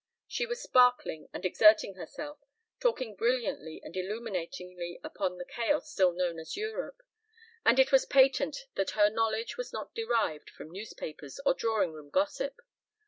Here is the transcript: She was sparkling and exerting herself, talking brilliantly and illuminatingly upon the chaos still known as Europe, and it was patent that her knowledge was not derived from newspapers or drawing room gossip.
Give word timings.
She 0.27 0.47
was 0.47 0.59
sparkling 0.59 1.29
and 1.31 1.45
exerting 1.45 1.93
herself, 1.93 2.39
talking 2.79 3.15
brilliantly 3.15 3.81
and 3.83 3.93
illuminatingly 3.95 4.99
upon 5.03 5.37
the 5.37 5.45
chaos 5.45 5.91
still 5.91 6.11
known 6.11 6.39
as 6.39 6.57
Europe, 6.57 7.03
and 7.63 7.77
it 7.77 7.91
was 7.91 8.05
patent 8.07 8.65
that 8.73 8.97
her 8.97 9.11
knowledge 9.11 9.57
was 9.57 9.71
not 9.71 9.93
derived 9.93 10.49
from 10.49 10.71
newspapers 10.71 11.39
or 11.45 11.53
drawing 11.53 11.91
room 11.93 12.09
gossip. 12.09 12.61